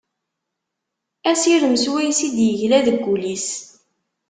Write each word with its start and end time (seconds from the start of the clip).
Asirem 1.31 1.75
swayes 1.83 2.19
i 2.27 2.29
d-yegla 2.35 2.79
deg 2.87 3.01
ul-is. 3.13 3.47